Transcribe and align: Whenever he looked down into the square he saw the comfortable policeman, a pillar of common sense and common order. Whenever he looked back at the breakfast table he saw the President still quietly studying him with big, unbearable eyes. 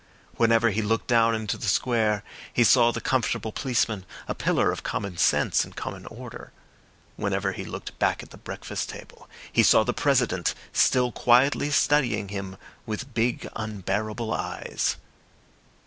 Whenever 0.37 0.71
he 0.71 0.81
looked 0.81 1.05
down 1.05 1.35
into 1.35 1.59
the 1.59 1.67
square 1.67 2.23
he 2.51 2.63
saw 2.63 2.89
the 2.91 2.99
comfortable 2.99 3.51
policeman, 3.51 4.03
a 4.27 4.33
pillar 4.33 4.71
of 4.71 4.81
common 4.81 5.15
sense 5.15 5.63
and 5.63 5.75
common 5.75 6.07
order. 6.07 6.51
Whenever 7.17 7.51
he 7.51 7.63
looked 7.63 7.99
back 7.99 8.23
at 8.23 8.31
the 8.31 8.37
breakfast 8.37 8.89
table 8.89 9.29
he 9.53 9.61
saw 9.61 9.83
the 9.83 9.93
President 9.93 10.55
still 10.73 11.11
quietly 11.11 11.69
studying 11.69 12.29
him 12.29 12.57
with 12.87 13.13
big, 13.13 13.47
unbearable 13.55 14.33
eyes. 14.33 14.97